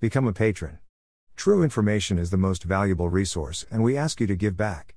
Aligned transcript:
Become 0.00 0.28
a 0.28 0.32
patron. 0.32 0.78
True 1.34 1.64
information 1.64 2.18
is 2.18 2.30
the 2.30 2.36
most 2.36 2.62
valuable 2.62 3.08
resource, 3.08 3.66
and 3.68 3.82
we 3.82 3.96
ask 3.96 4.20
you 4.20 4.28
to 4.28 4.36
give 4.36 4.56
back. 4.56 4.94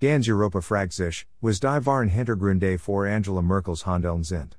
Ganz 0.00 0.28
Europa 0.28 0.60
fragt 0.60 0.92
sich, 0.92 1.24
was 1.40 1.60
die 1.60 1.78
wahren 1.86 2.10
Hintergründe 2.10 2.76
vor 2.80 3.06
Angela 3.06 3.42
Merkels 3.42 3.84
Handeln 3.84 4.24
sind. 4.24 4.56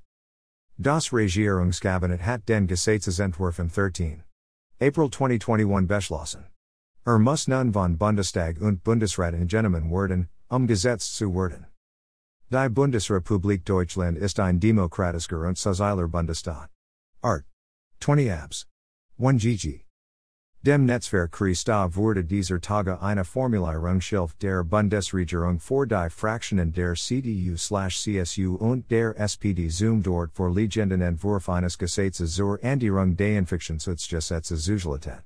Das 0.80 1.12
Regierungskabinett 1.12 2.22
hat 2.22 2.46
den 2.46 2.68
Gesetzesentwurf 2.68 3.60
im 3.60 3.68
13. 3.68 4.24
April 4.80 5.10
2021 5.10 5.88
beschlossen. 5.90 6.46
Er 7.06 7.20
muss 7.20 7.50
nun 7.50 7.74
von 7.74 7.98
Bundestag 7.98 8.62
und 8.62 8.86
Bundesrat 8.86 9.34
in 9.34 9.50
Genommen 9.50 9.92
werden, 9.92 10.30
um 10.50 10.68
Gesetz 10.68 11.12
zu 11.12 11.34
werden. 11.34 11.66
Die 12.50 12.70
Bundesrepublik 12.70 13.66
Deutschland 13.66 14.18
ist 14.18 14.40
ein 14.40 14.62
demokratischer 14.62 15.42
und 15.42 15.58
sozialer 15.58 16.08
Bundesstaat. 16.08 16.70
Art. 17.22 17.44
20 18.00 18.32
abs. 18.32 18.71
1 19.20 19.42
GG. 19.42 19.86
Dem 20.64 20.86
Netzwerk 20.86 21.32
KRiStA 21.32 21.96
wurde 21.96 22.24
dieser 22.24 22.62
Tage 22.62 23.02
eine 23.02 23.26
Formulierungshilfe 23.26 24.36
der 24.42 24.64
Bundesregierung 24.64 25.60
vor 25.60 25.88
die 25.88 26.10
Fraktionen 26.10 26.72
der 26.72 26.94
CDU-CSU 26.94 28.56
und 28.56 28.90
der 28.92 29.20
SPD 29.20 29.70
zum 29.70 30.04
dort 30.04 30.32
vorliegenden 30.34 31.02
Entwurf 31.02 31.50
eines 31.50 31.78
Gesetzes 31.78 32.36
zur 32.36 32.64
Änderung 32.64 33.16
des 33.18 33.38
Infektionsschutzgesetzes 33.38 34.64
Zugeltet. 34.64 35.24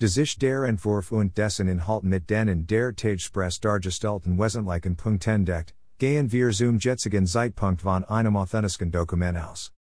Sich 0.00 0.36
der 0.36 0.64
Entwurf 0.64 1.12
und 1.12 1.38
dessen 1.38 1.68
Inhalt 1.68 2.02
mit 2.02 2.28
den 2.28 2.48
in 2.48 2.66
der 2.66 2.94
Tagespresse 2.94 3.60
dargestellten 3.60 4.36
wesentlichen 4.36 4.96
Punkten 4.96 5.44
deckt, 5.44 5.74
gehen 5.98 6.32
wir 6.32 6.50
zum 6.50 6.78
jetzigen 6.80 7.26
Zeitpunkt 7.26 7.82
von 7.82 8.04
einem 8.04 8.36
authentischen 8.36 8.90
Dokument 8.90 9.38
aus. 9.38 9.72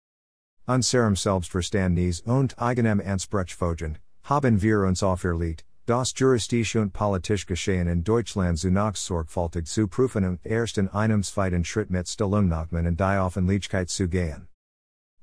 Unserem 0.71 1.17
Selbstverständnis 1.17 2.21
und 2.21 2.57
eigenem 2.57 3.01
Anspruchsfogen, 3.01 3.99
haben 4.23 4.63
wir 4.63 4.83
uns 4.83 5.03
auferlegt, 5.03 5.65
das 5.87 6.13
Justiz 6.15 6.77
und 6.77 6.93
politisch 6.93 7.45
Geschehen 7.45 7.89
in 7.89 8.05
Deutschland 8.05 8.57
zunächst 8.57 9.05
sorgfältig 9.05 9.67
zu 9.67 9.89
prüfen 9.89 10.25
und 10.25 10.47
erst 10.47 10.79
in 10.79 10.87
einem 10.91 11.25
zweiten 11.25 11.65
Schritt 11.65 11.91
mit 11.91 12.07
Stellungnahmen 12.07 12.87
in 12.87 12.97
die 12.97 13.19
Offenlichkeit 13.19 13.91
zu 13.91 14.07
gehen. 14.07 14.47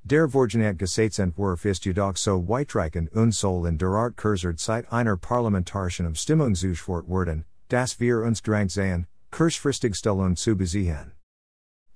Der 0.03 0.27
Vorgenannte 0.27 0.75
Gesetzentwurf 0.75 1.63
ist 1.63 1.85
jedoch 1.85 2.17
so 2.17 2.45
weitreichend 2.49 3.13
und 3.13 3.33
soll 3.33 3.69
in 3.69 3.77
der 3.77 3.87
Art 3.87 4.17
kurzert 4.17 4.59
Zeit 4.59 4.91
einer 4.91 5.15
parlamentarischen 5.15 6.07
Abstimmung 6.07 6.55
zugeführt 6.55 7.07
werden, 7.07 7.45
dass 7.69 8.01
wir 8.01 8.19
uns 8.19 8.41
drängt 8.41 8.71
sehen, 8.71 9.07
kurzfristig 9.31 9.95
Stellung 9.95 10.35
zu 10.35 10.57
beziehen. 10.57 11.13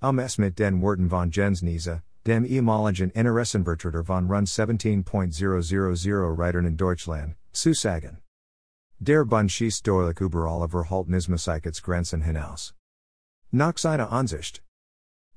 Um 0.00 0.18
es 0.20 0.38
mit 0.38 0.58
den 0.58 0.80
Worten 0.80 1.10
von 1.10 1.30
Jens 1.30 1.60
Gnisa, 1.60 2.02
dem 2.26 2.44
ehemaligen 2.44 3.10
Interessenvertreter 3.10 4.04
von 4.04 4.30
Rund 4.30 4.48
17.000 4.48 6.38
Reitern 6.38 6.66
in 6.66 6.76
Deutschland, 6.76 7.36
zu 7.52 7.74
sagen. 7.74 8.18
Der 8.98 9.24
Bund 9.24 9.50
schießt 9.50 9.86
deutlich 9.86 10.20
über 10.20 10.46
alle 10.46 10.68
Verhaltensmäßigkeitsgrenzen 10.68 12.22
hinaus. 12.22 12.74
Nach 13.50 13.76
seiner 13.76 14.12
Ansicht 14.12 14.62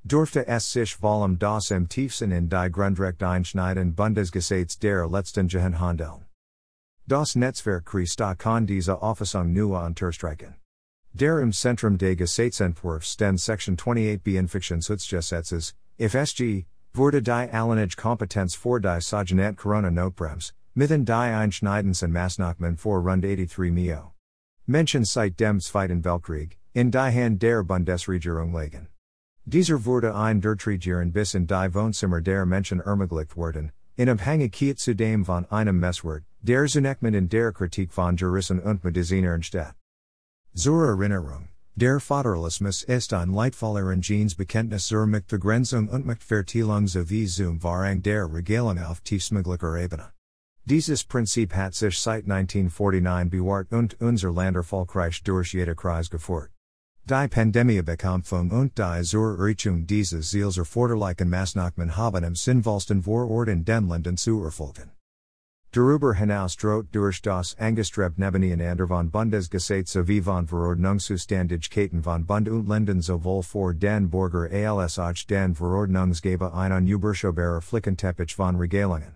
durfte 0.04 0.48
es 0.48 0.72
sich 0.72 0.96
vor 0.96 1.24
allem 1.24 1.40
das 1.40 1.72
im 1.72 1.90
tiefsten 1.90 2.32
in 2.32 2.48
die 2.48 2.72
Grundrecht 2.72 3.24
einschneiden 3.24 3.96
Bundesgesetz 3.96 4.78
der 4.78 5.08
letzten 5.08 5.48
Jahren 5.48 5.80
handeln. 5.80 6.26
Das 7.08 7.36
Netzwerk 7.36 7.86
KRiStA 7.86 8.36
diese 8.62 9.02
Auffassung 9.02 9.52
nur 9.52 9.84
unterstreichen. 9.84 10.56
Der 11.14 11.40
im 11.40 11.52
Zentrum 11.52 11.98
des 11.98 12.18
Gesetzentwurfs 12.18 13.14
stehen 13.14 13.38
Section 13.38 13.78
28b 13.78 14.38
Infektionsschutzgesetzes, 14.38 15.74
IfSG, 15.98 16.66
wurde 16.96 17.22
die 17.22 17.32
Alleinige 17.32 17.96
Kompetenz 17.96 18.56
vor 18.56 18.80
die 18.80 19.02
Sogenannte 19.02 19.56
Corona 19.56 19.92
Notbremse, 19.92 20.54
mithin 20.74 21.06
die 21.06 21.12
Einschneidendsten 21.12 22.12
Maßnahmen 22.12 22.78
vor 22.78 23.00
rund 23.00 23.24
83 23.24 23.72
Mio. 23.72 24.14
Menschen 24.66 25.06
seit 25.06 25.40
dem 25.40 25.60
Zweiten 25.60 26.04
Weltkrieg, 26.04 26.58
in 26.74 26.92
die 26.92 26.98
Hand 26.98 27.42
der 27.42 27.64
Bundesregierung 27.64 28.54
legen. 28.54 28.88
Dieser 29.46 29.86
wurde 29.86 30.16
ein 30.16 30.42
Durchregieren 30.42 31.12
bis 31.12 31.34
in 31.34 31.48
die 31.48 31.74
Wohnzimmer 31.74 32.22
der 32.22 32.46
Menschen 32.46 32.80
ermöglicht 32.80 33.36
worden, 33.36 33.72
in 33.96 34.10
Abhängigkeit 34.10 34.80
zu 34.80 34.96
dem 34.96 35.24
von 35.24 35.46
einem 35.52 35.80
Messwort, 35.80 36.24
der 36.42 36.66
Zunehmend 36.66 37.16
in 37.16 37.30
der 37.30 37.52
Kritik 37.52 37.94
von 37.94 38.18
Juristen 38.18 38.60
und 38.60 38.84
Medizinern 38.84 39.44
steht. 39.44 39.76
Zur 40.54 40.88
Erinnerung, 40.88 41.50
der 41.78 42.00
Föderalismus 42.00 42.84
ist 42.84 43.12
ein 43.12 43.34
leitvoller 43.34 43.86
Bekenntnis 44.38 44.88
zur 44.88 45.06
Machtbegrenzung 45.08 45.90
und 45.90 46.06
Machtverteilung 46.06 46.88
sowie 46.88 47.28
zum 47.28 47.62
Wahrung 47.62 48.02
der 48.02 48.34
Regelung 48.34 48.80
auf 48.80 49.02
tiefstmöglicher 49.02 49.76
Ebene. 49.76 50.10
Dieses 50.64 51.04
Prinzip 51.04 51.54
hat 51.54 51.76
sich 51.76 52.00
seit 52.00 52.32
1949 52.32 53.30
bewahrt 53.30 53.74
und 53.74 54.00
unser 54.00 54.32
Land 54.32 54.56
erfolgreich 54.56 55.22
durch 55.24 55.54
jede 55.54 55.76
Kreis 55.76 56.10
geführt. 56.10 56.50
Die 57.04 57.28
Pandemiebekämpfung 57.28 58.52
und 58.52 58.78
die 58.78 59.04
zur 59.04 59.38
Erreichung 59.38 59.86
dieses 59.86 60.30
Ziels 60.30 60.58
erforderlichen 60.58 61.30
Maßnahmen 61.30 61.98
haben 61.98 62.24
im 62.24 62.36
sinnvollsten 62.36 63.04
Vorort 63.04 63.50
in 63.50 63.66
den 63.66 63.90
Ländern 63.90 64.16
zu 64.16 64.42
erfolgen. 64.46 64.95
Darüber 65.76 66.14
hinaus 66.14 66.56
droht 66.56 66.88
durch 66.94 67.22
das 67.22 67.54
Angestrebte 67.60 68.22
Nebeneinandervan 68.22 69.12
von 69.12 69.12
Bundesgesetz 69.12 69.92
sowie 69.92 70.22
von 70.22 70.48
Verordnungszustandigkeiten 70.48 72.02
von 72.02 72.26
Bund 72.26 72.48
und 72.48 72.70
Ländern 72.70 73.02
sowohl 73.02 73.44
vor 73.44 73.74
den 73.74 74.10
Bürger 74.10 74.50
als 74.72 74.98
auch 74.98 75.26
den 75.30 75.54
Verordnungsgeber 75.54 76.54
ein 76.54 76.72
unüberschaubare 76.72 77.62
Flickenteppich 77.62 78.36
von 78.38 78.56
Regelungen. 78.56 79.16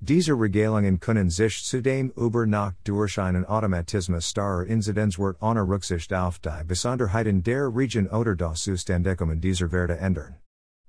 Diese 0.00 0.34
Regelungen 0.34 1.00
können 1.00 1.30
sich 1.30 1.64
zudem 1.64 2.10
über 2.10 2.44
Nacht 2.44 2.76
durch 2.84 3.18
einen 3.18 3.46
Automatismus 3.46 4.28
starrer 4.28 4.66
Inzidenzwert 4.66 5.40
ohne 5.40 5.62
Rücksicht 5.62 6.12
auf 6.12 6.40
die 6.40 6.64
Besonderheiten 6.66 7.42
der 7.42 7.74
Region 7.74 8.06
oder 8.08 8.36
das 8.36 8.64
Zuständigkeiten 8.64 9.40
dieser 9.40 9.72
Werte 9.72 9.96
ändern. 9.96 10.34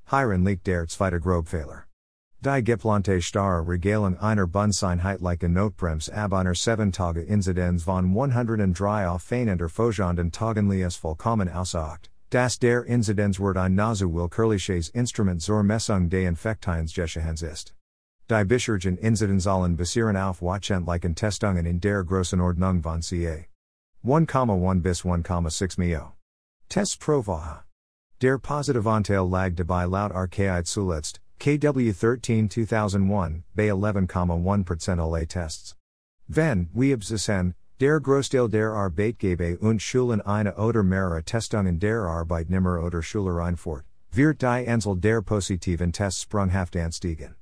Hierin 0.09 0.43
liegt 0.43 0.67
der 0.67 0.85
zweite 0.87 1.21
Grobfehler. 1.21 1.85
Die 2.43 2.63
geplante 2.63 3.21
starre 3.21 3.67
Regelung 3.67 4.17
einer 4.17 4.47
Bundeseinheitlichen 4.47 5.53
Notbremse 5.53 6.11
ab 6.11 6.33
einer 6.33 6.55
7 6.55 6.91
Tage 6.91 7.21
Inzidenz 7.21 7.83
von 7.83 8.05
103 8.05 9.07
auf 9.07 9.21
fehlender 9.21 9.69
Folgenden 9.69 10.31
Tagen 10.31 10.67
lies 10.67 10.95
vollkommen 10.95 11.49
außer 11.49 11.99
dass 12.31 12.57
der 12.57 12.85
Inzidenzwert 12.85 13.57
ein 13.57 13.75
nazu 13.75 14.11
willkürliches 14.11 14.89
Instrument 14.89 15.41
zur 15.41 15.61
Messung 15.63 16.09
des 16.09 16.25
Infektionsgeschehens 16.25 17.43
ist. 17.43 17.75
Die 18.29 18.43
bisherigen 18.45 18.97
Inzidenzahlen 18.97 19.75
basieren 19.75 20.17
auf 20.17 20.41
wachentlichen 20.41 21.13
Testungen 21.13 21.67
in 21.67 21.79
der 21.79 22.03
Größenordnung 22.03 22.81
von 22.81 23.01
ca. 23.01 23.45
1,1 24.03 24.81
bis 24.81 25.03
1,6 25.03 25.77
Mio. 25.77 26.13
Tests 26.69 26.97
pro 26.97 27.23
Woche. 27.27 27.65
Der 28.21 28.39
Positivanteil 28.39 29.29
lag 29.29 29.53
dabei 29.55 29.85
laut 29.85 30.11
RKI 30.11 30.63
zuletzt, 30.63 31.20
KW 31.41 31.91
13 31.91 32.49
2001, 32.49 33.41
bei 33.55 33.71
11,1% 33.71 34.99
alle 34.99 35.25
Tests. 35.25 35.75
Wenn, 36.27 36.69
wie 36.71 36.93
obsesen, 36.93 37.55
der 37.79 37.99
Großteil 37.99 38.47
der 38.47 38.73
Arbeitgeber 38.73 39.59
und 39.59 39.81
Schulen 39.81 40.21
eine 40.21 40.55
oder 40.55 40.83
mehrere 40.83 41.23
Testungen 41.23 41.79
der 41.79 42.01
Arbeitnehmer 42.01 42.83
oder 42.83 43.01
Schüler 43.01 43.43
einfort, 43.43 43.85
wird 44.11 44.43
die 44.43 44.67
Anzahl 44.67 44.97
der 44.97 45.23
positiven 45.23 45.91
Tests 45.91 46.21
sprunghaft 46.21 46.75
anstiegen. 46.75 47.33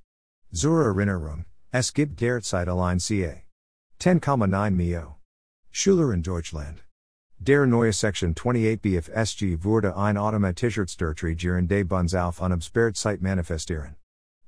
Zur 0.53 0.81
Erinnerung, 0.81 1.43
es 1.69 1.93
gibt 1.93 2.21
derzeit 2.21 2.69
allein 2.69 2.99
ca. 2.99 3.43
10,9 3.99 4.71
Mio. 4.71 5.17
Schüler 5.71 6.13
in 6.13 6.23
Deutschland. 6.23 6.85
Der 7.41 7.65
neue 7.65 7.93
Section 7.93 8.35
28 8.35 8.81
BFSG 8.81 9.63
wurde 9.63 9.95
ein 9.95 10.17
automatisiertes 10.17 10.97
Durchregieren 10.97 11.69
des 11.69 11.87
Bundes 11.87 12.13
auf 12.13 12.41
unabsperrt 12.41 12.97
Zeit 12.97 13.21
manifestieren. 13.21 13.95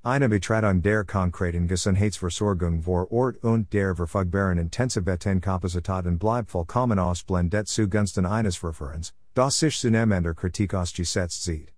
Eine 0.03 0.27
Betratung 0.27 0.81
der 0.81 1.05
konkreten 1.05 1.69
Gesundheitsversorgung 1.69 2.81
vor 2.81 3.09
Ort 3.09 3.37
und 3.45 3.71
der 3.71 3.95
verfügbaren 3.95 4.57
Intensivbetenkapazitaten 4.57 6.19
bleibt 6.19 6.51
vollkommen 6.51 6.99
ausblendet 6.99 7.69
zugunsten 7.69 8.25
eines 8.25 8.57
Verfahrens, 8.57 9.13
das 9.35 9.57
sich 9.59 9.79
zueinander 9.79 10.33
Kritik 10.33 10.73
ausgesetzt 10.73 11.43
sieht. 11.43 11.71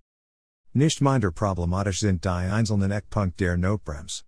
Nicht 0.72 1.00
minder 1.00 1.30
problematisch 1.30 2.00
sind 2.00 2.24
die 2.24 2.28
einzelnen 2.28 2.90
Eckpunkte 2.90 3.44
der 3.44 3.56
Notbremse. 3.56 4.24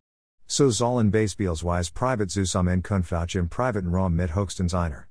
So 0.47 0.71
sollen 0.71 1.11
beispielsweise 1.11 1.91
Privatzusammenkunft 1.93 3.35
im 3.35 3.49
privaten 3.49 3.93
Raum 3.93 4.15
mit 4.15 4.37
höchstens 4.37 4.73
einer 4.73 5.07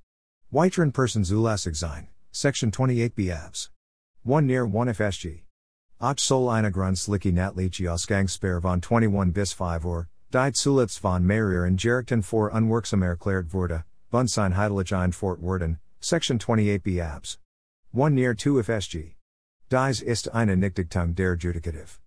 Weiteren 0.56 0.94
Personenzulässig 0.94 1.76
sein, 1.76 2.08
Section 2.32 2.72
28b 2.72 3.30
Abs. 3.34 3.72
1 4.24 4.46
near 4.46 4.64
1 4.64 4.98
IfSG. 4.98 5.44
Auch 6.00 6.18
soll 6.18 6.50
eine 6.50 6.72
grundsätzliche 6.72 7.92
Ausgangssperre 7.92 8.62
von 8.62 8.82
21 8.82 9.34
bis 9.34 9.52
5 9.52 9.84
Uhr, 9.84 10.08
die 10.34 10.54
zuletzt 10.54 11.00
von 11.00 11.26
mehreren 11.26 11.76
Gerichten 11.76 12.24
vor 12.24 12.54
unwirksam 12.54 13.04
erklärt 13.04 13.52
wurde, 13.52 13.84
ein 14.14 15.12
Fort 15.12 15.42
worden, 15.42 15.80
Section 16.00 16.40
28b 16.40 17.04
Abs. 17.04 17.38
1 17.92 18.14
near 18.14 18.38
2 18.38 18.62
IfSG. 18.62 19.16
Dies 19.70 20.02
ist 20.02 20.34
eine 20.34 20.56
Nichtigtung 20.56 21.16
der 21.16 21.36
Judikative. 21.36 22.00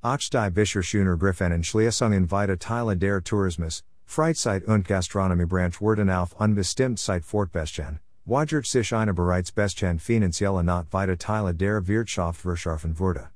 Auch 0.00 0.18
die 0.18 0.50
Bisher 0.50 0.82
Schöner 0.82 1.16
Griffenen 1.16 1.62
Schließungen 1.62 2.32
weiter 2.32 2.58
Teile 2.58 2.96
der 2.96 3.22
Tourismus, 3.22 3.84
Freizeit 4.12 4.66
und 4.66 4.86
Gastronomie 4.86 5.46
Branch 5.46 5.80
werden 5.80 6.10
auf 6.10 6.38
unbestimmt 6.38 6.98
Zeit 6.98 7.24
fortbestehen, 7.24 7.98
wajert 8.26 8.66
sich 8.66 8.94
eine 8.94 9.14
bereits 9.14 9.50
bestehen 9.50 9.98
finanzielle 9.98 10.62
not 10.62 10.92
weite 10.92 11.16
Teile 11.16 11.54
der 11.54 11.86
Wirtschaft 11.86 12.42
verschaffen 12.42 12.98
wurde. 12.98 13.30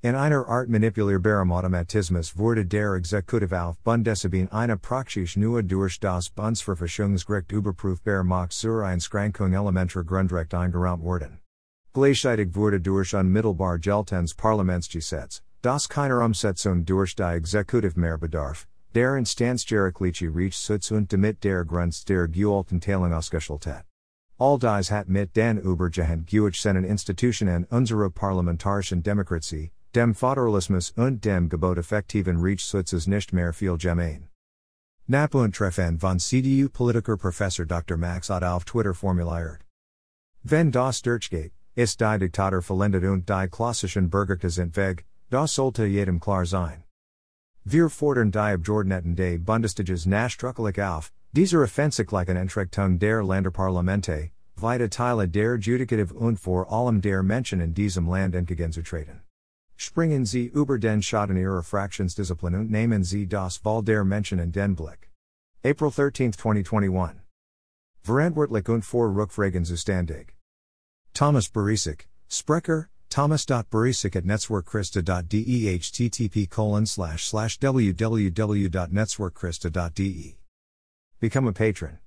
In 0.00 0.16
einer 0.16 0.48
Art 0.48 0.68
manipulierbarem 0.68 1.52
Automatismus 1.52 2.36
wurde 2.36 2.66
der 2.66 2.94
Exekutiv 2.94 3.52
auf 3.52 3.78
Bundesebene 3.84 4.50
eine 4.50 4.76
praxis 4.76 5.36
neue 5.36 5.62
durch 5.62 6.00
das 6.00 6.30
Bundesverfassungsgericht 6.30 7.52
überprüfbar 7.52 8.24
macht 8.24 8.54
zur 8.54 8.84
Einschränkung 8.84 9.52
elementarer 9.52 10.02
Grundrechte 10.02 10.58
eingeräumt 10.58 11.04
worden. 11.04 11.38
Gleichzeitig 11.92 12.56
wurde 12.56 12.80
durch 12.80 13.14
unmittelbar 13.14 13.78
geltendes 13.78 14.34
Parlamentsgesetz, 14.34 15.42
das 15.60 15.88
keiner 15.88 16.24
Umsetzung 16.24 16.84
durch 16.84 17.14
die 17.14 17.22
Exekutiv 17.22 17.94
mehr 17.94 18.18
bedarf, 18.18 18.66
der 18.94 19.16
Instanzgerichtliche 19.16 20.34
Rechtschutz 20.34 20.90
und 20.90 21.12
damit 21.12 21.42
der 21.44 21.64
Grunz 21.64 22.04
der 22.04 22.28
Geurteilung 22.28 23.12
ausgeschaltet. 23.12 23.84
All 24.38 24.58
dies 24.58 24.90
hat 24.90 25.08
mit 25.08 25.36
den 25.36 25.58
Übergehend 25.58 26.26
Geutschenen 26.26 26.84
Institutionen 26.84 27.64
unserer 27.70 28.10
parlamentarischen 28.10 29.02
Demokratie, 29.02 29.70
dem 29.94 30.14
Föderalismus 30.14 30.90
und 30.96 31.24
dem 31.24 31.48
Gebot 31.48 31.78
effektiven 31.78 32.40
Rechtsschutzes 32.40 33.06
nicht 33.06 33.32
mehr 33.32 33.52
viel 33.52 33.76
gemein. 33.76 34.28
Nap 35.06 35.34
und 35.34 35.54
Treffen 35.54 35.98
von 35.98 36.18
CDU 36.18 36.68
Politiker 36.68 37.16
Professor 37.16 37.66
Dr. 37.66 37.96
Max 37.96 38.30
Otte 38.30 38.50
auf 38.50 38.64
Twitter 38.64 38.94
formuliert. 38.94 39.60
Wenn 40.42 40.70
das 40.70 41.02
Durchgeht, 41.02 41.52
ist 41.74 42.00
die 42.00 42.18
Diktator 42.18 42.62
verlendet 42.62 43.04
und 43.04 43.28
die 43.28 43.48
klassischen 43.48 44.10
Bürgerkte 44.10 44.50
sind 44.50 44.76
weg, 44.76 45.04
das 45.30 45.54
sollte 45.54 45.86
jedem 45.86 46.20
klar 46.20 46.46
sein. 46.46 46.81
Wir 47.64 47.88
fordern 47.88 48.32
die 48.32 48.38
Abgeordneten 48.38 49.14
des 49.14 49.38
Bundestages 49.44 50.04
nachdrücklich 50.04 50.82
auf, 50.82 51.12
dieser 51.30 51.62
Offensichtlichen 51.62 52.36
Entrechtung 52.36 52.98
der 52.98 53.22
Länderparlamente, 53.22 54.32
weite 54.56 54.90
Teile 54.90 55.28
der 55.28 55.58
Judikative 55.58 56.12
und 56.12 56.40
vor 56.40 56.72
allem 56.72 57.00
der 57.00 57.22
Menschen 57.22 57.60
in 57.60 57.72
diesem 57.72 58.08
Land 58.08 58.34
entgegenzutreten. 58.34 59.22
Springen 59.76 60.26
Sie 60.26 60.46
über 60.46 60.78
den 60.78 61.02
Schaden 61.02 61.36
Ihrer 61.36 61.62
Fraktionsdisziplin 61.62 62.56
und 62.56 62.70
nehmen 62.70 63.04
Sie 63.04 63.28
das 63.28 63.64
Wahl 63.64 63.84
der 63.84 64.04
Menschen 64.04 64.40
in 64.40 64.50
den 64.50 64.74
Blick. 64.74 65.10
April 65.64 65.92
13, 65.92 66.32
2021. 66.32 67.16
Verantwortlich 68.00 68.68
und 68.68 68.84
vor 68.84 69.14
Rückfragen 69.14 69.64
zuständig. 69.64 70.34
Thomas 71.14 71.48
Barisik, 71.48 72.08
Sprecher, 72.28 72.88
thomas.barisik 73.12 74.16
at 74.16 74.24
netzwerkchrista.de 74.24 75.78
http 75.78 76.48
colon 76.48 76.86
slash 76.86 77.26
slash 77.26 77.58
www.netzwerkchrista.de. 77.58 80.36
Become 81.20 81.46
a 81.46 81.52
patron. 81.52 81.98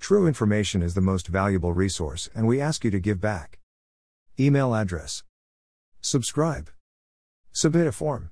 True 0.00 0.26
information 0.26 0.80
is 0.80 0.94
the 0.94 1.02
most 1.02 1.28
valuable 1.28 1.74
resource 1.74 2.30
and 2.34 2.46
we 2.46 2.58
ask 2.58 2.84
you 2.84 2.90
to 2.90 2.98
give 2.98 3.20
back. 3.20 3.58
Email 4.40 4.74
address. 4.74 5.24
Subscribe. 6.00 6.70
Submit 7.52 7.86
a 7.86 7.92
form. 7.92 8.30